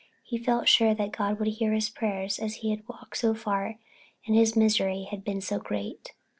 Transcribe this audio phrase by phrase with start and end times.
[0.23, 3.77] He felt sure that God would hear his prayers after he had walked so far
[4.25, 6.13] and his misery had been so great.